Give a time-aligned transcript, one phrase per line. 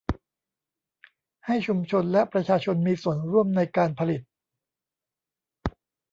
[1.45, 4.21] ให้ชุมชนและประชาชนมีส่วนร่วมในการผลิต